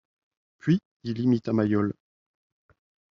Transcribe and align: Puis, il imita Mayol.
Puis, 0.57 0.79
il 1.03 1.19
imita 1.21 1.53
Mayol. 1.53 1.93